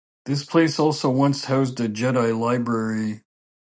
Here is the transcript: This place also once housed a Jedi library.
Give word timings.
This 0.25 0.43
place 0.43 0.79
also 0.79 1.11
once 1.11 1.45
housed 1.45 1.79
a 1.79 1.87
Jedi 1.87 2.35
library. 2.35 3.21